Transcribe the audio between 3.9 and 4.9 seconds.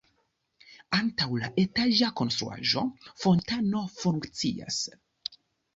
funkcias.